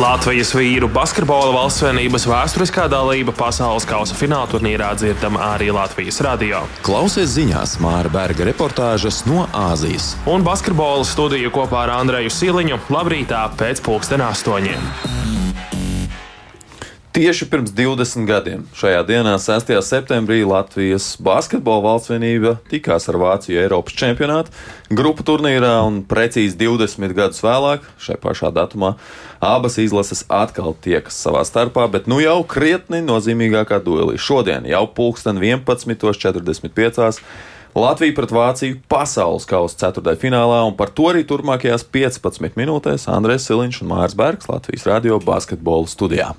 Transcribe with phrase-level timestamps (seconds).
[0.00, 6.62] Latvijas vīru basketbola valsts vienības vēsturiskā dalība pasaules kausa fināla turnīrā dzirdama arī Latvijas radio.
[6.86, 10.14] Klausies ziņās Māra Berga reportāžas no Āzijas.
[10.24, 15.19] Un basketbola studiju kopā ar Andreju Siliņu labrītā pēc pulksten astoņiem.
[17.10, 19.72] Tieši pirms 20 gadiem, šajā dienā, 6.
[19.82, 24.52] septembrī, Latvijas basketbola valsts vienība tikās ar Vāciju Eiropas čempionātu
[24.94, 28.92] grupu turnīrā, un precīzi 20 gadus vēlāk, šai pašā datumā,
[29.42, 34.14] abas izlases atkal tiekas savā starpā, bet nu jau krietni nozīmīgākā duelī.
[34.14, 37.18] Šodien jau pulksten 11.45.
[37.74, 43.50] Latvija pret Vāciju pasaules kausa ceturtajā finālā, un par to arī turpmākajās 15 minūtēs Andrēs
[43.50, 46.30] Siliņš un Mārs Bergs Latvijas radio basketbola studijā.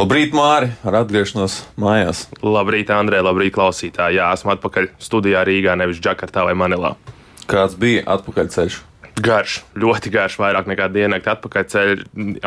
[0.00, 2.22] Labrīt, Māri, ar atgriešanos mājās.
[2.40, 4.16] Labrīt, Andrej, labrīt, klausītāji.
[4.16, 6.94] Jā, esmu atpakaļ studijā Rīgā, nevis Džakartā vai Manilā.
[7.50, 8.78] Kāds bija atpakaļceļš?
[9.20, 11.28] Garš, ļoti garš, vairāk nekā diennakti.
[11.34, 11.92] Atpakaļceļ,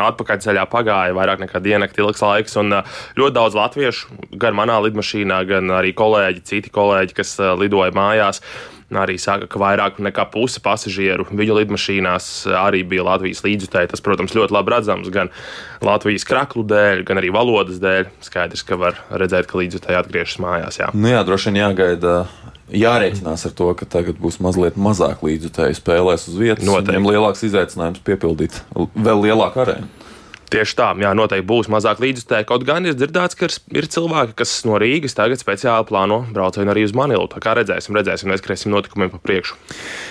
[0.08, 2.80] atpakaļceļā pagāja vairāk nekā diennakti ilgs laiks, un
[3.20, 8.42] ļoti daudz latviešu, gan manā lidmašīnā, gan arī kolēģi, citi kolēģi, kas lidoja mājās
[8.92, 12.28] arī saka, ka vairāk nekā puse pasažieru viņu lidmašīnās
[12.60, 13.90] arī bija Latvijas līdzjutēji.
[13.92, 15.32] Tas, protams, ļoti labi redzams gan
[15.84, 18.10] Latvijas kraklu dēļ, gan arī valodas dēļ.
[18.24, 20.80] Skaidrs, ka var redzēt, ka līdzjutēji atgriežas mājās.
[20.82, 22.24] Jā, nu jā droši vien jāgaida.
[22.74, 26.64] Jārēķinās ar to, ka tagad būs mazliet mazāk līdzjutēji spēlēs uz vietas.
[26.64, 29.90] Viņam lielāks izaicinājums piepildīt vēl lielāku arēnu.
[30.54, 32.46] Tieši tā, jā, noteikti būs mazāk līdzjutēji.
[32.46, 36.84] Kaut gan ir dzirdēts, ka ir cilvēki, kas no Rīgas tagad speciāli plāno braucienu arī
[36.86, 37.26] uz Manilu.
[37.32, 39.58] Tā kā redzēsim, redzēsim, neskriesim notikumiem pa priekšu.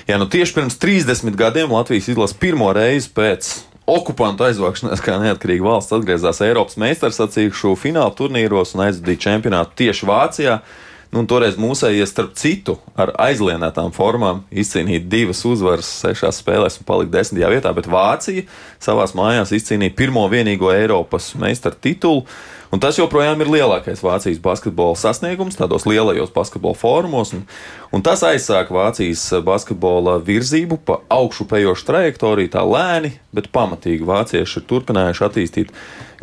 [0.09, 3.53] Jā, nu tieši pirms 30 gadiem Latvijas izlase pirmo reizi pēc
[3.87, 10.59] okupantu aizvākšanās, kā neatkarīga valsts atgriezās Eiropas meistarsacīkšu fināla turnīros un aizvadīja čempionātu tieši Vācijā.
[11.13, 17.19] Nu, toreiz mūsējie, starp citu, ar aizlienētām formām izcīnīja divas uzvaras sešās spēlēs un palika
[17.19, 18.47] desmitajā vietā, bet Vācija
[18.81, 22.25] savā mājās izcīnīja pirmo vienīgo Eiropas meistara titulu.
[22.73, 27.29] Un tas joprojām ir lielākais Vācijas basketbola sasniegums, tādos lielajos basketbola fórumos.
[27.37, 27.43] Un,
[27.93, 34.67] un tas aizsāka Vācijas basketbola virzību pa augšupejošu trajektoriju, tā lēni, bet pamatīgi vācieši ir
[34.71, 35.73] turpinājuši attīstīt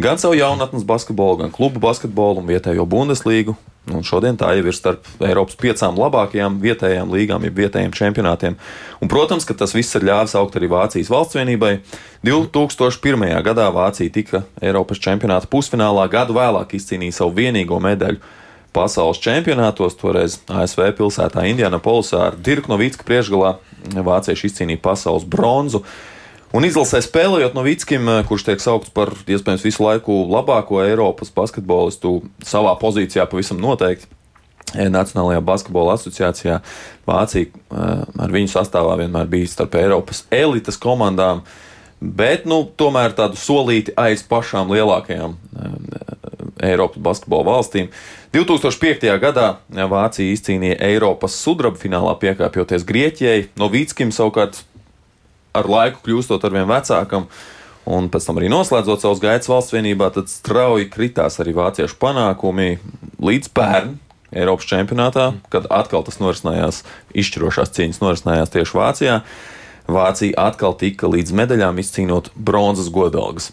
[0.03, 3.55] gan savu jaunatnes basketbolu, gan klubu basketbolu un vietējo Bundeslīgu.
[3.89, 8.59] Un šodien tā jau ir starp Eiropas piecām labākajām vietējām līgām, jeb vietējiem čempionātiem.
[9.00, 11.78] Un, protams, ka tas viss ir ļāvis augt arī Vācijas valsts vienībai.
[12.27, 13.25] 2001.
[13.47, 18.21] gadā Vācija tika Eiropas čempionāta pusfinālā, gadu vēlāk izcīnīja savu vienīgo medaļu
[18.73, 19.99] pasaules čempionātos.
[19.99, 23.56] Toreiz ASV pilsētā Indianapolisā ar Dirku Novicku priekšgalā
[24.06, 25.84] vācieši izcīnīja pasaules bronzu.
[26.51, 31.31] Un izlasē spēlējot no Vitskim, eh, kurš tiek saukts par iespējams visu laiku labāko Eiropas
[31.31, 34.07] basketbolistu savā pozīcijā pavisam noteikti.
[34.75, 36.61] Eh, Nacionālajā basketbola asociācijā
[37.07, 41.45] Vācija eh, ar viņu sastāvā vienmēr bija starp Eiropas elites komandām,
[42.01, 45.37] bet nu, tomēr tādu solīti aiz pašām lielākajām
[46.62, 47.88] Eiropas basketbola valstīm.
[48.34, 49.06] 2005.
[49.22, 53.48] gadā Vācija izcīnīja Eiropas sudraba finālā, piekāpjoties Grieķijai.
[53.60, 54.62] No Vītskim savukārt
[55.56, 57.26] ar laiku kļūstot ar vien vecākam.
[57.91, 62.75] Un pēc tam arī noslēdzot savus gaitas valsts vienībā, tad strauji kritās arī vāciešu panākumi
[63.19, 63.97] līdz pērn
[64.31, 66.84] Eiropas čempionātā, kad atkal tas norisinājās,
[67.19, 69.16] izšķirošās cīņas norisinājās tieši Vācijā.
[69.91, 73.50] Vācija atkal tika līdz medaļām izcīnot bronzas godalgas.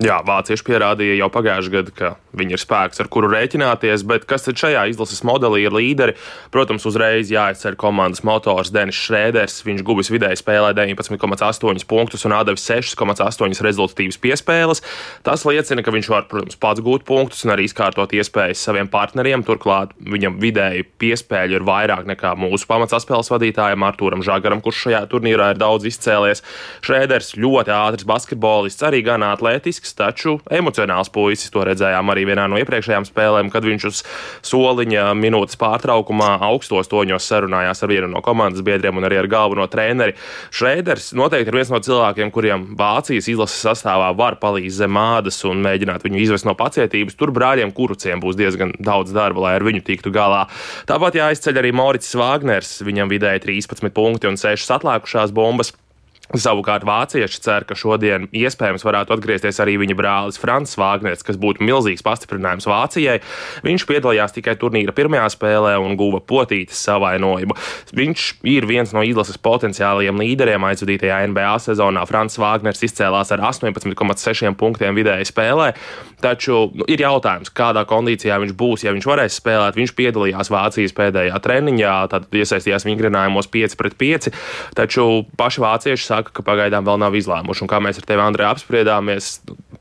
[0.00, 4.46] Jā, vācieši pierādīja jau pagājušajā gadā, ka viņi ir spēks, ar kuru rēķināties, bet kas
[4.46, 6.14] tad šajā izlases modelī ir līderi?
[6.54, 9.58] Protams, uzreiz jāizceļ komandas motors Denis Šrēders.
[9.66, 14.80] Viņš guvis vidēji spēlē 19,8 punktus un atdevis 6,8 rezultatīvas piespēles.
[15.26, 19.44] Tas liecina, ka viņš var, protams, pats gūt punktus un arī izkārtot iespējas saviem partneriem.
[19.44, 25.52] Turklāt viņam vidēji piespēļu ir vairāk nekā mūsu pamatsaspēles vadītājam Artūram Žagaram, kurš šajā turnīrā
[25.52, 26.40] ir daudz izcēlies.
[26.88, 31.50] Šrēders ļoti ātrs basketbolists, arī gan atletisks puisis, taču emocionāls puisis.
[31.50, 34.02] To redzējām arī vienā no iepriekšējām spēlēm, kad viņš uz
[34.42, 39.66] soliņa minūtes pārtraukumā augstos toņos sarunājās ar vienu no komandas biedriem un arī ar galveno
[39.66, 40.14] treneri.
[40.50, 45.60] Šreiders noteikti ir viens no cilvēkiem, kuriem Vācijas izlases sastāvā var palīdzēt zem ādas un
[45.64, 47.16] mēģināt viņu izvest no pacietības.
[47.18, 50.46] Tur brāļiem kuruciem būs diezgan daudz darba, lai ar viņu tiktu galā.
[50.88, 55.74] Tāpat jāizceļ arī Maurits Vāgners, viņam vidēji 13 punkti un 6 atlikušās bumbas.
[56.30, 61.64] Savukārt vācieši cer, ka šodien iespējams varētu atgriezties arī viņa brālis Frančs Vāgners, kas būtu
[61.66, 63.16] milzīgs pastiprinājums Vācijai.
[63.66, 67.56] Viņš piedalījās tikai turnīra pirmajā spēlē un guva potītas savainojumu.
[67.98, 72.06] Viņš ir viens no izlases potenciālajiem līderiem aizvadītajā NBA sezonā.
[72.06, 75.72] Frančs Vāgners izcēlās ar 18,6 punktiem vidēji spēlē,
[76.22, 79.80] taču nu, ir jautājums, kādā kondīcijā viņš būs, ja viņš varēs spēlēt.
[79.82, 84.30] Viņš piedalījās Vācijas pēdējā treniņā, tad iesaistījās vingrinājumos 5 pret 5,
[84.78, 85.10] taču
[85.40, 87.64] paši vācieši saka, saka, ka pagaidām vēl nav izlēmuši.
[87.64, 89.30] Un kā mēs ar tevi, Andrej, apspriedāmies,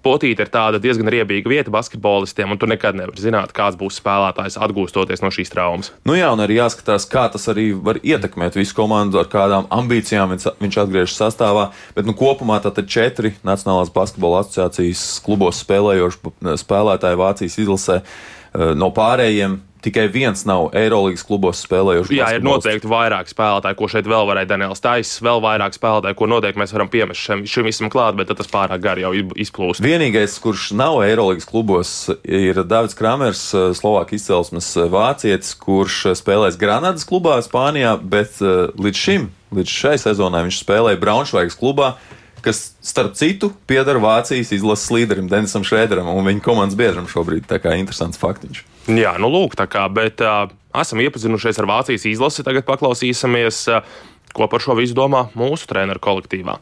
[0.06, 4.60] potīte ir tāda diezgan riebīga vieta basketbolistiem, un tu nekad nevari zināt, kāds būs spēlētājs
[4.62, 5.92] atgūstoties no šīs traumas.
[6.08, 10.36] Nu jā, un arī jāskatās, kā tas arī var ietekmēt visu komandu, ar kādām ambīcijām
[10.36, 11.70] viņš atgriežas sastāvā.
[11.98, 18.94] Bet nu, kopumā tad četri Nacionālās basketbola asociācijas klubos spēlējoši spēlētāji Vācijas izlasē eh, no
[18.96, 22.18] pārējiem tikai viens nav Eirolandes klubos spēlējuši.
[22.20, 26.30] Jā, ir noteikti vairāk spēlētāji, ko šeit vēl varēja Daniels Taisas, vēl vairāk spēlētāji, ko
[26.32, 29.84] noteikti mēs varam piemest šim, šim visam klāt, bet tas pārāk gari jau izplūst.
[29.86, 31.94] Vienīgais, kurš nav Eirolandes klubos,
[32.24, 33.44] ir Davids Kramers,
[33.80, 40.46] Slovākijas izcelsmes vācietis, kurš spēlēs Granadas klubā Spānijā, bet eh, līdz šim, līdz šai sezonai
[40.48, 41.94] viņš spēlēja Braunšveigas klubā
[42.42, 47.48] kas, starp citu, pieder Vācijas izlases līderim Denisam Šrēderam un viņa komandas biedram šobrīd.
[47.50, 48.64] Tā kā interesants faktiņš.
[48.90, 52.42] Jā, nu lūk, tā kā, bet uh, esam iepazinušies ar Vācijas izlasi.
[52.48, 53.86] Tagad paklausīsimies, uh,
[54.34, 56.58] ko par šo visu domā mūsu treneru kolektīvā.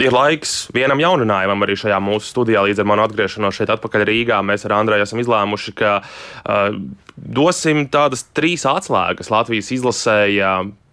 [0.00, 2.62] ir laiks vienam jauninājumam arī šajā mūsu studijā.
[2.64, 6.78] Līdz ar manu atgriešanos šeit, atpakaļ Rīgā, mēs ar Andreju esam izlēmuši, ka uh,
[7.16, 10.40] dosim tādas trīs atslēgas Latvijas izlasēji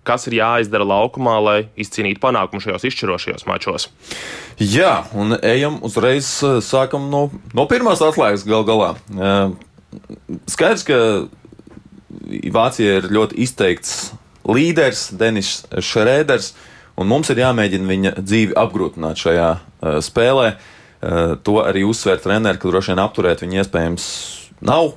[0.08, 3.90] kas ir jāizdara laukumā, lai izcīnītu panākumu šajos izšķirošajos mačos.
[4.62, 7.28] Jā, un ejam uzreiz eh, sākam no,
[7.58, 8.94] no pirmās atslēgas gal galā.
[9.12, 9.52] Eh,
[10.50, 11.02] skaidrs, ka
[12.28, 13.92] Vācija ir ļoti izteikts
[14.48, 16.54] līderis, Denis Šrēders,
[17.00, 20.56] un mums ir jāmēģina viņa dzīvi apgrūtināt šajā uh, spēlē.
[21.46, 24.08] To arī uzsver treneri, ka droši vien apturēt viņu iespējams
[24.66, 24.96] nav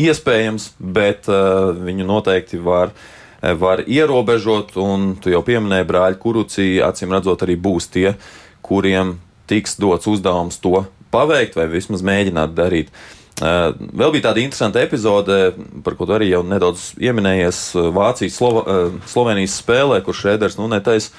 [0.00, 3.08] iespējams, bet uh, viņu noteikti var Eh,
[3.40, 8.12] var ierobežot, un tu jau pieminēji brāļi Kuruci, acīm redzot, arī būs tie,
[8.66, 9.16] kuriem
[9.48, 12.92] tiks dots uzdevums to paveikt vai vismaz mēģināt darīt.
[13.38, 15.52] Uh, vēl bija tāda interesanta epizode,
[15.86, 17.60] par ko arī jau nedaudz pieminējies
[17.94, 18.64] Vācijas Slova,
[19.06, 21.12] Slovenijas spēlē, kur Šrēders nu, netais,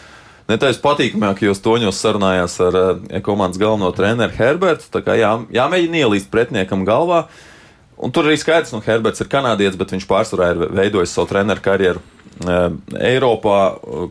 [0.51, 2.79] netais patīkamākajos toņos sarunājās ar
[3.23, 4.91] komandas galveno treneru Herbertu.
[4.91, 7.23] Tā kā jā, jāmēģina ielīst pretiniekam galvā.
[7.23, 7.47] Uh,
[7.99, 11.27] Un tur arī skaidrs, ka nu, Herberts ir kanādietis, bet viņš pārsvarā ir veidojis savu
[11.27, 12.59] treneru karjeru e,
[13.11, 13.59] Eiropā,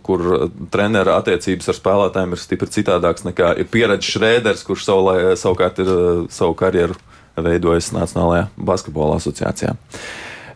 [0.05, 0.25] kur
[0.73, 5.93] treneru attiecības ar spēlētājiem ir stipri citādākas nekā ir pieredzējis Šrēders, kurš savu, savukārt ir
[5.94, 6.00] e,
[6.35, 6.99] savu karjeru
[7.38, 9.73] veidojis Nacionālajā basketbola asociācijā.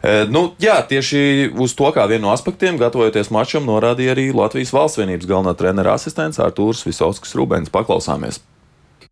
[0.03, 4.75] E, nu, jā, tieši uz to kā vienu no aspektiem, gatavojoties mačam, norādīja arī Latvijas
[4.77, 7.73] valsts vienības galvenā trenera asistents Artūrs Visovskis Rubens.
[7.73, 8.43] Paklausāmies!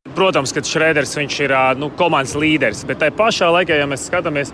[0.09, 4.51] Protams, ka Šrēders ir nu, komandas līderis, bet tajā pašā laikā, ja mēs skatāmies,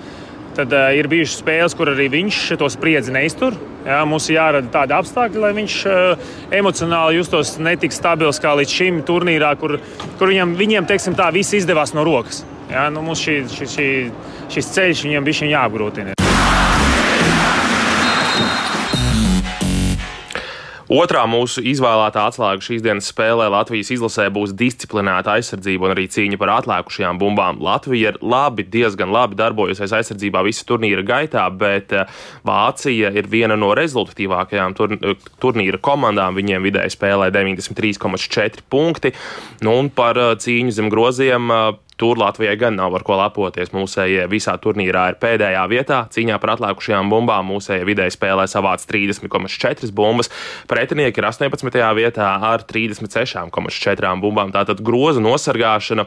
[0.57, 3.55] tad uh, ir bijušas spēles, kur arī viņš to spriedzi neiztur.
[3.87, 8.77] Jā, mums ir jārada tādi apstākļi, lai viņš uh, emocionāli justos netik stabils kā līdz
[8.81, 9.79] šim turnīrā, kur,
[10.19, 12.43] kur viņam, viņiem teiksim, tā viss izdevās no rokas.
[12.73, 13.91] Jā, nu, mums šī, šī, šī,
[14.51, 16.26] šis ceļš viņam bija jāapgrūtina.
[20.87, 26.39] Otrā mūsu izvēlētā atslēga šīs dienas spēlē Latvijas izlasē būs disciplinēta aizsardzība un arī cīņa
[26.39, 27.59] par atlikušajām bumbām.
[27.59, 32.07] Latvija ir labi, diezgan labi darbojusies aizsardzībā visu turnīra gaitā, bet eh,
[32.47, 36.39] Vācija ir viena no rezultatīvākajām tur, eh, turnīra komandām.
[36.39, 39.11] Viņiem vidēji spēlē 93,4 punkti.
[39.67, 41.51] Nu, un par eh, cīņu zem groziem
[41.97, 43.73] Tur Latvijai gan nav ar ko lepoties.
[43.73, 46.03] Mūsējie visā turnīrā ir pēdējā vietā.
[46.13, 50.29] Cīņā par atlikušajām bumbām mūsējie vidēji spēlē savāc 30,4 bumbas.
[50.69, 51.81] Pretinieki ir 18.
[51.97, 54.53] vietā ar 36,4 bumbām.
[54.53, 56.05] Tātad groza nosargāšana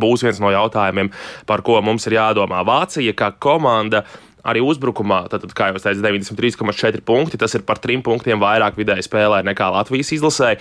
[0.00, 1.10] būs viens no jautājumiem,
[1.48, 2.60] par ko mums ir jādomā.
[2.66, 4.04] Vācija kā komanda
[4.44, 7.40] arī uzbrukumā, tad, kā jau teicu, 93,4 punkti.
[7.40, 10.54] Tas ir par trim punktiem vairāk vidēji spēlē nekā Latvijas izlasē.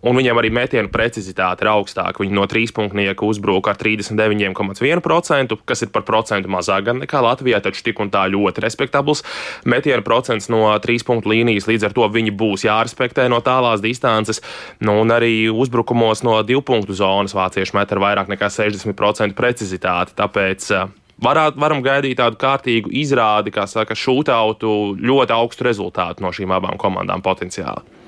[0.00, 2.22] Un viņiem arī metienu precizitāte ir augstāka.
[2.22, 8.00] Viņi no trīspunktnieka uzbruka ar 39,1%, kas ir par procentu mazāk nekā Latvijā, taču tik
[8.00, 9.20] un tā ļoti respektabls
[9.68, 11.68] metienu procents no trīspunktu līnijas.
[11.68, 14.40] Līdz ar to viņi būs jārespektē no tālās distances.
[14.80, 20.16] Nu, un arī uzbrukumos no divu punktu zonas vācieši met ar vairāk nekā 60% precizitāti.
[20.16, 20.90] Tāpēc eh,
[21.20, 26.80] varāt, varam gaidīt tādu kārtīgu izrādi, kā saka, šūtautu ļoti augstu rezultātu no šīm abām
[26.80, 27.99] komandām potenciāli.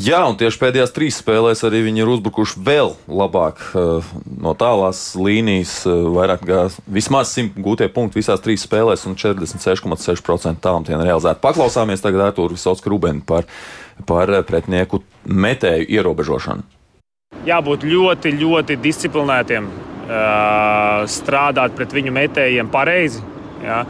[0.00, 4.06] Jā, un tieši pēdējās trīs spēlēs arī viņi ir uzbrukuši vēl labāk uh,
[4.40, 5.82] no tālās līnijas.
[5.84, 11.42] Uh, vairāk kā vismaz 100 gūtie punkti visās trīs spēlēs un 46,6% tālumtienu realizēti.
[11.44, 13.44] Paklausāmies tagad Artūru Visauska Rubeni par,
[14.08, 16.64] par pretinieku metēju ierobežošanu.
[17.44, 23.20] Jābūt ļoti, ļoti disciplinētiem, uh, strādāt pret viņu metējiem pareizi.
[23.60, 23.84] Ja?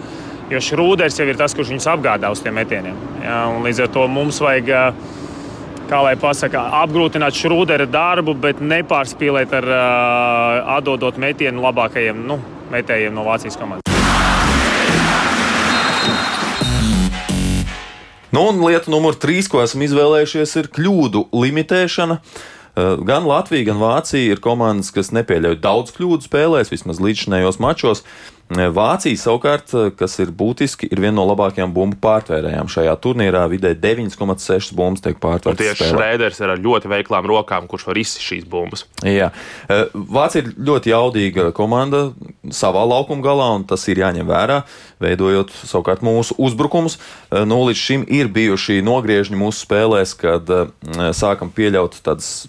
[0.51, 3.03] Jo šrūders jau ir tas, kurš viņus apgādā uz tiem metieniem.
[3.23, 3.45] Ja?
[3.63, 4.75] Līdz ar to mums vajag.
[4.75, 5.19] Uh,
[5.93, 12.39] kā lai pasakā, apgrūtināt šrūdera darbu, bet nepārspīlēt ar uh, atdodot metienu labākajiem nu,
[12.73, 13.85] metējiem no Vācijas komandas.
[18.33, 22.17] Nu, un lieta numur trīs, ko esam izvēlējušies, ir kļūdu limitēšana.
[23.05, 28.01] Gan Latvija, gan Vācija ir komandas, kas nepieļauj daudz kļūdu spēlēs, vismaz līdzinējos mačos.
[28.75, 33.45] Vācija savukārt, kas ir būtiski, ir viena no labākajām bumbu pārtvērējām šajā turnīrā.
[33.53, 35.61] Vidē 9,6 bumbas tiek pārtvērtas.
[35.63, 38.87] Tieši Šrēders ir ar ļoti veiklām rokām, kurš var izsist šīs bumbas.
[39.07, 39.31] Jā,
[39.93, 42.09] Vācija ir ļoti jaudīga komanda
[42.51, 44.63] savā laukuma galā, un tas ir jāņem vērā,
[45.03, 46.99] veidojot savukārt mūsu uzbrukumus.
[47.31, 50.51] Nu, līdz šim ir bijuši nogriežņi mūsu spēlēs, kad
[51.15, 52.49] sākam pieļaut tādas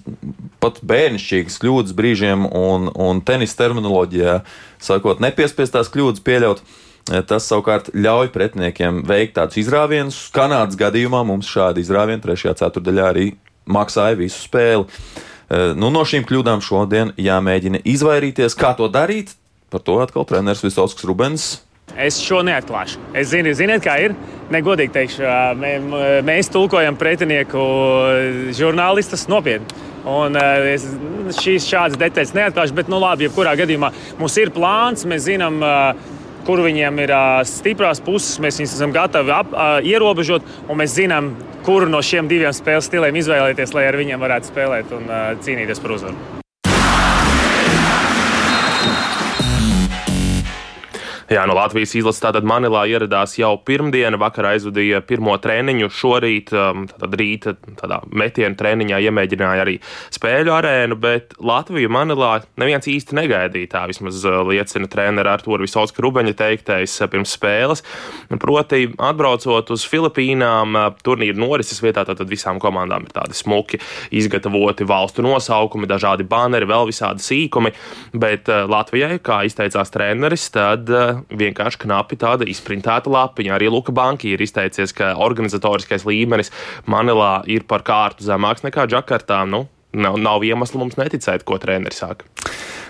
[0.63, 4.39] pat bērnišķīgas kļūdas brīžiem un, un tenisa terminoloģijā
[4.83, 6.63] sakot, nepiespiestās kļūdas pieļaut.
[7.11, 10.23] E, tas savukārt ļauj pretiniekiem veikt tādus izrāvienus.
[10.33, 13.27] Kanādas gadījumā mums šādi izrāvieni trešajā ceturdaļā arī
[13.69, 14.87] maksāja visu spēli.
[15.77, 18.55] Nu, no šīm kļūdām šodien jāmēģina izvairīties.
[18.57, 19.35] Kā to darīt?
[19.73, 21.51] Par to atkal treneris Visovskis Rubens
[21.99, 23.01] Es šo neatklāšu.
[23.13, 24.15] Es zinu, ziniet, kā ir.
[24.53, 25.25] Negodīgi teikšu,
[25.59, 25.73] mē,
[26.25, 27.61] mēs tulkojam pretinieku
[28.57, 29.89] žurnālistus nopietni.
[30.09, 30.87] Un es
[31.37, 35.61] šīs šādas detaļas neatklāšu, bet, nu, labi, jebkurā gadījumā mums ir plāns, mēs zinām,
[36.47, 37.15] kur viņiem ir
[37.47, 39.55] stiprās puses, mēs viņus esam gatavi ap,
[39.87, 41.31] ierobežot, un mēs zinām,
[41.63, 45.11] kuru no šiem diviem spēles stiliem izvēlēties, lai ar viņiem varētu spēlēt un
[45.45, 46.32] cīnīties par uzvaru.
[51.33, 56.83] Jā, no Latvijas izlases tātad Manilā ieradās jau pirmdiena, vakar aizvadīja pirmo treniņu, šorīt um,
[56.91, 59.73] tātad rīta tādā metienu treniņā iemēģināja arī
[60.13, 63.71] spēļu arēnu, bet Latviju Manilā neviens īsti negaidīja.
[63.71, 67.81] Tā vismaz uh, liecina trenera Artur Visauska Rubeņa teiktais uh, pirms spēles.
[68.43, 73.81] Proti, atbraucot uz Filipīnām, uh, turnīra norises vietā, tad visām komandām ir tādi smuki
[74.13, 77.73] izgatavoti valstu nosaukumi, dažādi banneri, vēl visādi sīkumi,
[78.13, 80.91] bet Latvijai, kā izteicās treneris, tad
[81.29, 83.55] vienkārši knapi tāda izprintēta lapiņa.
[83.55, 86.51] Arī Luka Banki ir izteicies, ka organizatoriskais līmenis
[86.89, 89.43] Manilā ir par kārtu zemāks nekā Džakartā.
[89.49, 92.27] Nu, nav, nav iemesla mums neticēt, ko treneris saka.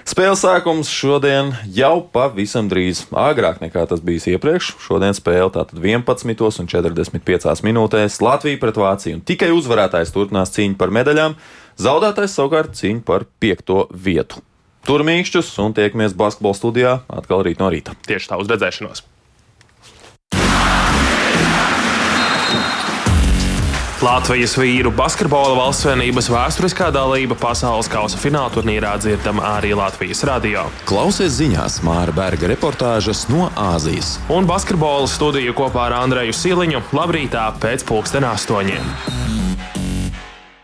[0.03, 4.73] Spēles sākums šodien jau pavisam drīz, agrāk nekā tas bijis iepriekš.
[4.83, 9.19] Šodien spēle tātad 11,45 minūtēs Latvija pret Vāciju.
[9.19, 11.37] Un tikai uzvarētājs turpinās cīņu par medaļām,
[11.79, 14.43] zaudētājs savukārt cīņu par piekto vietu.
[14.83, 17.95] Tur mīkšķus un tiekamies basketbola studijā atkal rīt no rīta.
[18.03, 19.05] Tieši tā uz redzēšanos!
[24.03, 30.65] Latvijas vīru basketbola valstsvienības vēsturiskā dalība pasaules kausa fināla turnīrā dzirdama arī Latvijas radio.
[30.89, 34.17] Klausies ziņās Māra Berga reportāžas no Āzijas.
[34.27, 39.22] Un basketbola studiju kopā ar Andreju Siliņu labrītā pēc pulksten astoņiem.